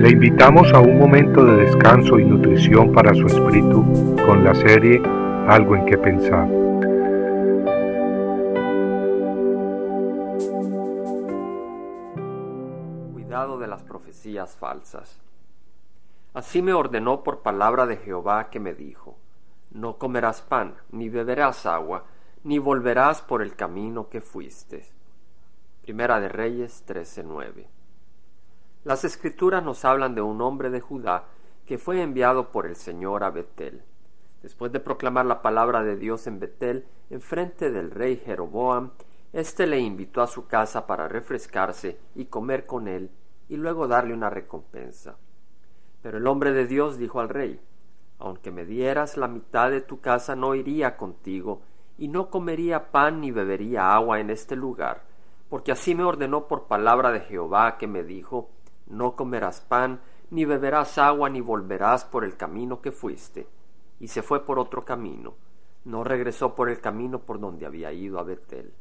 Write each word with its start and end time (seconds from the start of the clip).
Le 0.00 0.08
invitamos 0.08 0.72
a 0.72 0.80
un 0.80 0.98
momento 0.98 1.44
de 1.44 1.66
descanso 1.66 2.18
y 2.18 2.24
nutrición 2.24 2.90
para 2.90 3.12
su 3.12 3.26
espíritu 3.26 3.84
con 4.24 4.42
la 4.42 4.54
serie 4.54 4.98
Algo 5.46 5.76
en 5.76 5.84
que 5.84 5.98
pensar. 5.98 6.48
Cuidado 13.12 13.58
de 13.58 13.66
las 13.66 13.82
profecías 13.82 14.56
falsas. 14.56 15.20
Así 16.32 16.62
me 16.62 16.72
ordenó 16.72 17.22
por 17.22 17.42
palabra 17.42 17.84
de 17.84 17.98
Jehová 17.98 18.48
que 18.48 18.58
me 18.58 18.72
dijo, 18.72 19.18
No 19.70 19.98
comerás 19.98 20.40
pan, 20.40 20.76
ni 20.92 21.10
beberás 21.10 21.66
agua, 21.66 22.06
ni 22.42 22.58
volverás 22.58 23.20
por 23.20 23.42
el 23.42 23.54
camino 23.54 24.08
que 24.08 24.22
fuiste. 24.22 24.82
Primera 25.82 26.20
de 26.20 26.30
Reyes 26.30 26.84
13:9 26.88 27.79
las 28.84 29.04
escrituras 29.04 29.62
nos 29.62 29.84
hablan 29.84 30.14
de 30.14 30.22
un 30.22 30.40
hombre 30.40 30.70
de 30.70 30.80
Judá 30.80 31.24
que 31.66 31.76
fue 31.76 32.00
enviado 32.00 32.50
por 32.50 32.66
el 32.66 32.76
Señor 32.76 33.24
a 33.24 33.30
Betel. 33.30 33.82
Después 34.42 34.72
de 34.72 34.80
proclamar 34.80 35.26
la 35.26 35.42
palabra 35.42 35.82
de 35.82 35.96
Dios 35.96 36.26
en 36.26 36.40
Betel, 36.40 36.86
en 37.10 37.20
frente 37.20 37.70
del 37.70 37.90
rey 37.90 38.16
Jeroboam, 38.16 38.92
éste 39.34 39.66
le 39.66 39.78
invitó 39.78 40.22
a 40.22 40.26
su 40.26 40.46
casa 40.46 40.86
para 40.86 41.08
refrescarse 41.08 41.98
y 42.14 42.24
comer 42.24 42.64
con 42.64 42.88
él, 42.88 43.10
y 43.50 43.56
luego 43.56 43.86
darle 43.86 44.14
una 44.14 44.30
recompensa. 44.30 45.16
Pero 46.02 46.16
el 46.16 46.26
hombre 46.26 46.52
de 46.52 46.66
Dios 46.66 46.96
dijo 46.96 47.20
al 47.20 47.28
rey, 47.28 47.60
Aunque 48.18 48.50
me 48.50 48.64
dieras 48.64 49.18
la 49.18 49.28
mitad 49.28 49.70
de 49.70 49.82
tu 49.82 50.00
casa, 50.00 50.34
no 50.34 50.54
iría 50.54 50.96
contigo, 50.96 51.60
y 51.98 52.08
no 52.08 52.30
comería 52.30 52.90
pan 52.90 53.20
ni 53.20 53.30
bebería 53.30 53.94
agua 53.94 54.20
en 54.20 54.30
este 54.30 54.56
lugar, 54.56 55.02
porque 55.50 55.72
así 55.72 55.94
me 55.94 56.04
ordenó 56.04 56.48
por 56.48 56.64
palabra 56.66 57.12
de 57.12 57.20
Jehová 57.20 57.76
que 57.76 57.86
me 57.86 58.02
dijo, 58.02 58.48
no 58.90 59.16
comerás 59.16 59.60
pan, 59.60 60.00
ni 60.30 60.44
beberás 60.44 60.98
agua, 60.98 61.30
ni 61.30 61.40
volverás 61.40 62.04
por 62.04 62.24
el 62.24 62.36
camino 62.36 62.82
que 62.82 62.92
fuiste. 62.92 63.48
Y 63.98 64.08
se 64.08 64.22
fue 64.22 64.44
por 64.44 64.58
otro 64.58 64.84
camino, 64.84 65.34
no 65.84 66.04
regresó 66.04 66.54
por 66.54 66.68
el 66.68 66.80
camino 66.80 67.20
por 67.20 67.40
donde 67.40 67.66
había 67.66 67.92
ido 67.92 68.18
a 68.18 68.22
Betel. 68.22 68.72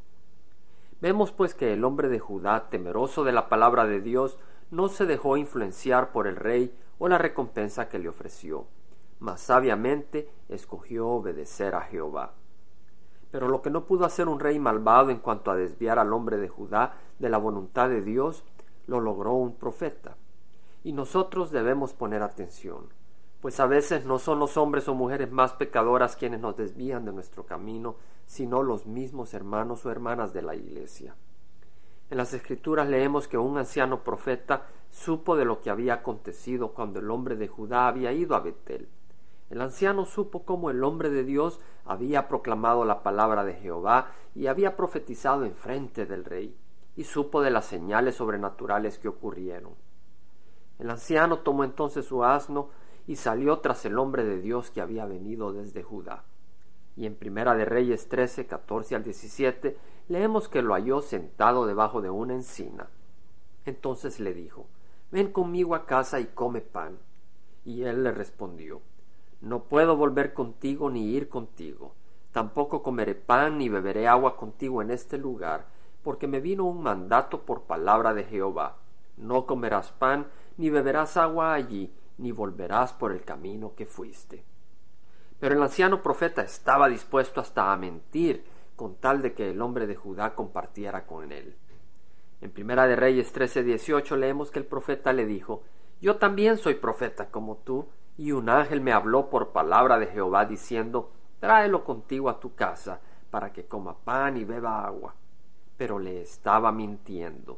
Vemos 1.02 1.32
pues 1.32 1.56
que 1.56 1.74
el 1.74 1.86
hombre 1.86 2.10
de 2.10 2.20
Judá, 2.20 2.70
temeroso 2.70 3.24
de 3.24 3.32
la 3.32 3.48
palabra 3.48 3.86
de 3.86 4.02
Dios, 4.02 4.38
no 4.70 4.90
se 4.90 5.06
dejó 5.06 5.38
influenciar 5.38 6.12
por 6.12 6.28
el 6.28 6.36
rey 6.36 6.76
o 6.98 7.08
la 7.08 7.18
recompensa 7.18 7.88
que 7.88 8.00
le 8.00 8.10
ofreció, 8.10 8.68
mas 9.20 9.40
sabiamente 9.40 10.30
escogió 10.50 11.08
obedecer 11.08 11.76
a 11.76 11.82
Jehová. 11.82 12.34
Pero 13.32 13.48
lo 13.48 13.62
que 13.62 13.70
no 13.70 13.86
pudo 13.86 14.06
hacer 14.06 14.28
un 14.28 14.40
rey 14.40 14.60
malvado 14.60 15.10
en 15.10 15.20
cuanto 15.20 15.52
a 15.52 15.56
desviar 15.56 16.00
al 16.00 16.14
hombre 16.14 16.38
de 16.38 16.50
Judá 16.50 16.98
de 17.20 17.30
la 17.30 17.38
voluntad 17.38 17.90
de 17.90 18.02
Dios, 18.02 18.44
lo 18.90 19.00
logró 19.00 19.34
un 19.34 19.56
profeta. 19.56 20.18
Y 20.84 20.94
nosotros 20.94 21.52
debemos 21.52 21.94
poner 21.94 22.24
atención, 22.24 22.88
pues 23.42 23.60
a 23.60 23.68
veces 23.68 24.06
no 24.06 24.18
son 24.18 24.40
los 24.40 24.58
hombres 24.58 24.88
o 24.88 24.96
mujeres 24.96 25.32
más 25.32 25.54
pecadoras 25.54 26.16
quienes 26.16 26.42
nos 26.42 26.58
desvían 26.58 27.06
de 27.06 27.14
nuestro 27.14 27.46
camino, 27.46 27.96
sino 28.26 28.64
los 28.64 28.86
mismos 28.86 29.34
hermanos 29.34 29.86
o 29.86 29.92
hermanas 29.92 30.34
de 30.34 30.42
la 30.42 30.56
iglesia. 30.56 31.16
En 32.10 32.18
las 32.18 32.34
escrituras 32.34 32.90
leemos 32.90 33.28
que 33.28 33.38
un 33.38 33.58
anciano 33.58 34.04
profeta 34.04 34.66
supo 34.90 35.36
de 35.36 35.46
lo 35.46 35.62
que 35.62 35.70
había 35.70 35.94
acontecido 35.96 36.70
cuando 36.70 37.00
el 37.00 37.12
hombre 37.12 37.36
de 37.36 37.48
Judá 37.48 37.88
había 37.88 38.12
ido 38.12 38.36
a 38.36 38.40
Betel. 38.40 38.90
El 39.52 39.62
anciano 39.62 40.06
supo 40.06 40.44
cómo 40.44 40.72
el 40.72 40.84
hombre 40.84 41.10
de 41.10 41.24
Dios 41.24 41.60
había 41.86 42.28
proclamado 42.28 42.86
la 42.86 43.04
palabra 43.04 43.44
de 43.44 43.54
Jehová 43.54 44.12
y 44.34 44.48
había 44.48 44.76
profetizado 44.76 45.46
en 45.46 45.54
frente 45.54 46.06
del 46.06 46.26
rey 46.26 46.56
y 46.96 47.04
supo 47.04 47.42
de 47.42 47.52
las 47.52 47.66
señales 47.66 48.16
sobrenaturales 48.16 49.00
que 49.00 49.08
ocurrieron. 49.08 49.74
El 50.80 50.90
anciano 50.90 51.40
tomó 51.40 51.64
entonces 51.64 52.06
su 52.06 52.24
asno 52.24 52.70
y 53.08 53.16
salió 53.16 53.60
tras 53.60 53.86
el 53.86 53.98
hombre 53.98 54.24
de 54.24 54.40
Dios 54.40 54.72
que 54.72 54.82
había 54.82 55.06
venido 55.06 55.52
desde 55.52 55.84
Judá. 55.84 56.24
Y 56.96 57.06
en 57.06 57.16
Primera 57.16 57.56
de 57.56 57.66
Reyes 57.66 58.08
13, 58.10 58.46
14 58.48 58.96
al 58.96 59.04
17, 59.04 59.78
leemos 60.10 60.50
que 60.50 60.62
lo 60.62 60.74
halló 60.74 61.02
sentado 61.02 61.66
debajo 61.66 62.02
de 62.02 62.10
una 62.10 62.34
encina. 62.34 62.88
Entonces 63.66 64.20
le 64.20 64.34
dijo, 64.34 64.68
Ven 65.12 65.32
conmigo 65.32 65.76
a 65.76 65.86
casa 65.86 66.20
y 66.20 66.26
come 66.26 66.62
pan. 66.62 67.00
Y 67.66 67.84
él 67.84 68.04
le 68.04 68.12
respondió, 68.12 68.82
No 69.42 69.64
puedo 69.64 69.98
volver 69.98 70.34
contigo 70.34 70.90
ni 70.90 71.12
ir 71.12 71.30
contigo. 71.30 71.94
Tampoco 72.32 72.84
comeré 72.84 73.16
pan 73.16 73.58
ni 73.58 73.70
beberé 73.70 74.08
agua 74.08 74.38
contigo 74.38 74.82
en 74.82 74.92
este 74.92 75.18
lugar, 75.18 75.66
porque 76.04 76.28
me 76.28 76.40
vino 76.40 76.66
un 76.66 76.82
mandato 76.82 77.42
por 77.42 77.64
palabra 77.64 78.14
de 78.14 78.24
Jehová. 78.24 78.78
No 79.18 79.46
comerás 79.46 79.92
pan, 79.92 80.28
ni 80.58 80.70
beberás 80.70 81.18
agua 81.18 81.54
allí, 81.54 81.94
ni 82.18 82.32
volverás 82.32 82.94
por 82.94 83.12
el 83.12 83.24
camino 83.24 83.74
que 83.76 83.86
fuiste. 83.86 84.44
Pero 85.40 85.56
el 85.56 85.64
anciano 85.64 86.02
profeta 86.02 86.42
estaba 86.42 86.90
dispuesto 86.90 87.42
hasta 87.42 87.72
a 87.72 87.78
mentir, 87.78 88.46
con 88.76 88.96
tal 88.96 89.22
de 89.22 89.34
que 89.34 89.52
el 89.52 89.62
hombre 89.62 89.88
de 89.88 89.96
Judá 89.96 90.36
compartiera 90.36 91.06
con 91.06 91.32
él. 91.32 91.56
En 92.42 92.52
Primera 92.52 92.88
de 92.88 92.96
Reyes 92.96 93.34
13:18 93.34 94.16
leemos 94.16 94.52
que 94.52 94.60
el 94.60 94.66
profeta 94.66 95.12
le 95.12 95.26
dijo, 95.26 95.64
Yo 96.02 96.16
también 96.16 96.58
soy 96.58 96.76
profeta 96.76 97.30
como 97.30 97.58
tú, 97.58 97.90
y 98.18 98.32
un 98.32 98.50
ángel 98.50 98.80
me 98.82 98.94
habló 98.94 99.30
por 99.30 99.50
palabra 99.50 100.00
de 100.00 100.08
Jehová 100.08 100.46
diciendo, 100.46 101.12
Tráelo 101.40 101.84
contigo 101.84 102.30
a 102.30 102.40
tu 102.40 102.56
casa, 102.56 103.02
para 103.30 103.52
que 103.52 103.66
coma 103.66 103.98
pan 103.98 104.38
y 104.38 104.46
beba 104.46 104.86
agua 104.86 105.16
pero 105.80 105.98
le 105.98 106.22
estaba 106.22 106.74
mintiendo. 106.74 107.58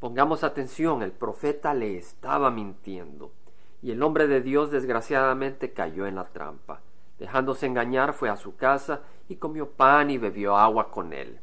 Pongamos 0.00 0.42
atención, 0.42 1.02
el 1.02 1.12
profeta 1.12 1.72
le 1.72 1.96
estaba 1.96 2.50
mintiendo, 2.50 3.30
y 3.80 3.92
el 3.92 4.02
hombre 4.02 4.26
de 4.26 4.40
Dios 4.40 4.72
desgraciadamente 4.72 5.72
cayó 5.72 6.08
en 6.08 6.16
la 6.16 6.24
trampa. 6.24 6.80
Dejándose 7.20 7.66
engañar 7.66 8.12
fue 8.12 8.28
a 8.28 8.36
su 8.36 8.56
casa 8.56 9.02
y 9.28 9.36
comió 9.36 9.70
pan 9.70 10.10
y 10.10 10.18
bebió 10.18 10.56
agua 10.56 10.90
con 10.90 11.12
él. 11.12 11.38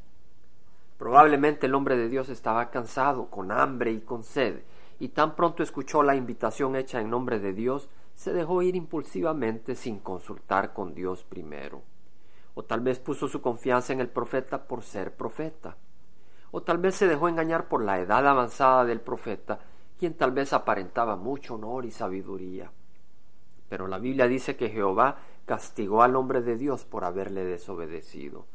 Probablemente 0.98 1.68
el 1.68 1.76
hombre 1.76 1.96
de 1.96 2.10
Dios 2.10 2.28
estaba 2.28 2.70
cansado, 2.70 3.30
con 3.30 3.50
hambre 3.50 3.94
y 3.94 4.02
con 4.02 4.24
sed, 4.24 4.64
y 5.00 5.08
tan 5.08 5.34
pronto 5.34 5.64
escuchó 5.64 6.04
la 6.04 6.18
invitación 6.18 6.76
hecha 6.76 7.00
en 7.00 7.10
nombre 7.10 7.40
de 7.40 7.54
Dios, 7.54 7.90
se 8.16 8.34
dejó 8.34 8.62
ir 8.64 8.76
impulsivamente 8.76 9.76
sin 9.76 10.00
consultar 10.00 10.74
con 10.74 10.94
Dios 10.94 11.24
primero. 11.24 11.84
O 12.56 12.64
tal 12.64 12.82
vez 12.82 13.00
puso 13.00 13.28
su 13.28 13.42
confianza 13.42 13.94
en 13.94 14.00
el 14.00 14.10
profeta 14.10 14.64
por 14.64 14.84
ser 14.84 15.16
profeta. 15.16 15.76
O 16.52 16.62
tal 16.62 16.78
vez 16.78 16.96
se 16.96 17.08
dejó 17.08 17.28
engañar 17.28 17.68
por 17.68 17.84
la 17.84 18.00
edad 18.00 18.28
avanzada 18.28 18.86
del 18.86 19.02
profeta, 19.02 19.60
quien 19.98 20.14
tal 20.14 20.32
vez 20.32 20.54
aparentaba 20.54 21.16
mucho 21.16 21.56
honor 21.56 21.86
y 21.86 21.92
sabiduría. 21.92 22.72
Pero 23.70 23.88
la 23.88 23.98
Biblia 23.98 24.28
dice 24.28 24.56
que 24.56 24.70
Jehová 24.70 25.18
castigó 25.46 26.04
al 26.04 26.16
hombre 26.16 26.42
de 26.42 26.58
Dios 26.58 26.86
por 26.86 27.06
haberle 27.06 27.44
desobedecido. 27.44 28.46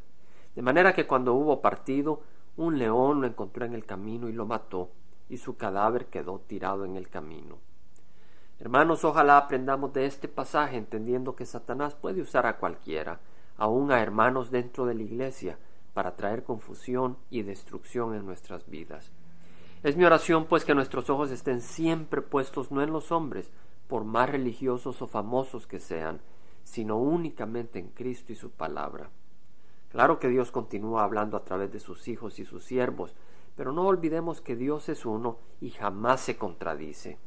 De 0.55 0.61
manera 0.61 0.93
que 0.93 1.07
cuando 1.07 1.33
hubo 1.33 1.61
partido, 1.61 2.21
un 2.57 2.77
león 2.77 3.21
lo 3.21 3.27
encontró 3.27 3.65
en 3.65 3.73
el 3.73 3.85
camino 3.85 4.29
y 4.29 4.33
lo 4.33 4.45
mató, 4.45 4.89
y 5.29 5.37
su 5.37 5.57
cadáver 5.57 6.07
quedó 6.07 6.39
tirado 6.39 6.85
en 6.85 6.95
el 6.95 7.09
camino. 7.09 7.57
Hermanos, 8.59 9.05
ojalá 9.05 9.37
aprendamos 9.37 9.93
de 9.93 10.05
este 10.05 10.27
pasaje 10.27 10.75
entendiendo 10.75 11.35
que 11.35 11.45
Satanás 11.45 11.95
puede 11.95 12.21
usar 12.21 12.45
a 12.45 12.57
cualquiera, 12.57 13.19
aún 13.59 13.91
a 13.91 14.01
hermanos 14.01 14.49
dentro 14.49 14.85
de 14.85 14.95
la 14.95 15.03
iglesia, 15.03 15.59
para 15.93 16.15
traer 16.15 16.43
confusión 16.43 17.17
y 17.29 17.43
destrucción 17.43 18.15
en 18.15 18.25
nuestras 18.25 18.67
vidas. 18.69 19.11
Es 19.83 19.95
mi 19.95 20.05
oración 20.05 20.45
pues 20.45 20.65
que 20.65 20.75
nuestros 20.75 21.09
ojos 21.09 21.31
estén 21.31 21.61
siempre 21.61 22.21
puestos 22.21 22.71
no 22.71 22.81
en 22.81 22.91
los 22.91 23.11
hombres, 23.11 23.51
por 23.87 24.03
más 24.03 24.29
religiosos 24.29 25.01
o 25.01 25.07
famosos 25.07 25.67
que 25.67 25.79
sean, 25.79 26.21
sino 26.63 26.97
únicamente 26.97 27.79
en 27.79 27.89
Cristo 27.89 28.31
y 28.31 28.35
su 28.35 28.51
palabra. 28.51 29.09
Claro 29.89 30.19
que 30.19 30.29
Dios 30.29 30.51
continúa 30.51 31.03
hablando 31.03 31.35
a 31.35 31.43
través 31.43 31.71
de 31.71 31.79
sus 31.79 32.07
hijos 32.07 32.39
y 32.39 32.45
sus 32.45 32.63
siervos, 32.63 33.15
pero 33.55 33.71
no 33.71 33.87
olvidemos 33.87 34.39
que 34.41 34.55
Dios 34.55 34.87
es 34.87 35.05
uno 35.05 35.39
y 35.59 35.71
jamás 35.71 36.21
se 36.21 36.37
contradice. 36.37 37.17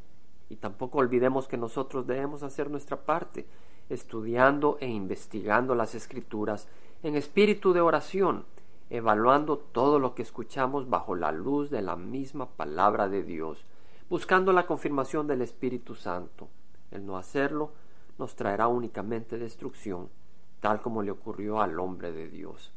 Y 0.48 0.56
tampoco 0.56 0.98
olvidemos 0.98 1.48
que 1.48 1.56
nosotros 1.56 2.06
debemos 2.06 2.42
hacer 2.42 2.70
nuestra 2.70 3.04
parte, 3.04 3.46
estudiando 3.92 4.78
e 4.80 4.88
investigando 4.88 5.74
las 5.74 5.94
escrituras 5.94 6.68
en 7.02 7.16
espíritu 7.16 7.72
de 7.72 7.80
oración, 7.80 8.44
evaluando 8.90 9.58
todo 9.58 9.98
lo 9.98 10.14
que 10.14 10.22
escuchamos 10.22 10.88
bajo 10.88 11.14
la 11.14 11.32
luz 11.32 11.70
de 11.70 11.82
la 11.82 11.96
misma 11.96 12.46
palabra 12.46 13.08
de 13.08 13.22
Dios, 13.22 13.64
buscando 14.08 14.52
la 14.52 14.66
confirmación 14.66 15.26
del 15.26 15.42
Espíritu 15.42 15.94
Santo. 15.94 16.48
El 16.90 17.06
no 17.06 17.16
hacerlo 17.16 17.72
nos 18.18 18.34
traerá 18.36 18.68
únicamente 18.68 19.38
destrucción, 19.38 20.08
tal 20.60 20.80
como 20.80 21.02
le 21.02 21.10
ocurrió 21.10 21.60
al 21.60 21.78
hombre 21.80 22.12
de 22.12 22.28
Dios. 22.28 22.72